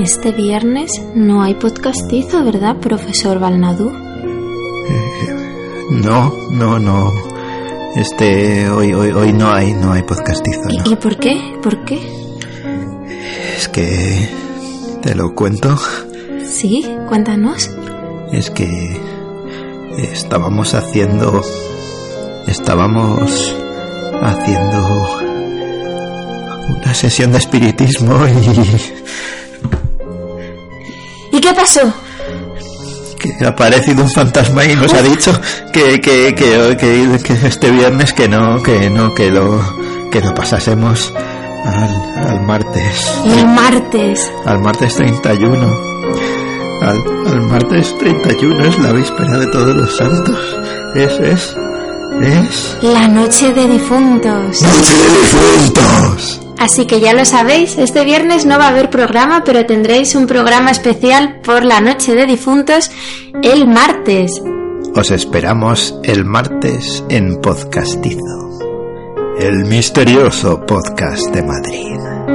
[0.00, 3.90] Este viernes no hay podcastizo, ¿verdad, profesor Balnadú?
[5.88, 7.12] No, no, no.
[7.94, 10.68] Este, hoy, hoy, hoy no hay, no hay podcastizo.
[10.68, 11.40] ¿Y, por qué?
[11.62, 12.00] ¿Por qué?
[13.56, 14.28] Es que
[15.00, 15.78] te lo cuento.
[16.44, 17.70] Sí, cuéntanos.
[18.32, 19.00] Es que
[19.96, 21.40] estábamos haciendo,
[22.48, 23.54] estábamos
[24.20, 25.20] haciendo
[26.68, 29.45] una sesión de espiritismo y
[31.36, 31.92] ¿Y qué pasó?
[33.18, 35.32] que ha aparecido un fantasma y nos ha dicho
[35.72, 39.60] que, que, que, que- este viernes que no, que no, que lo,
[40.10, 41.12] que lo pasásemos
[41.64, 43.12] al, al martes.
[43.24, 44.30] El martes.
[44.44, 45.66] Al martes 31.
[46.82, 50.38] Al, al martes 31 es la víspera de todos los santos.
[50.94, 51.56] Es, es,
[52.22, 52.76] es.
[52.82, 54.62] La noche de difuntos.
[54.62, 55.75] ¡Noche de difuntos!
[56.66, 60.26] Así que ya lo sabéis, este viernes no va a haber programa, pero tendréis un
[60.26, 62.90] programa especial por la noche de difuntos
[63.40, 64.42] el martes.
[64.92, 68.58] Os esperamos el martes en Podcastizo.
[69.38, 72.25] El misterioso podcast de Madrid.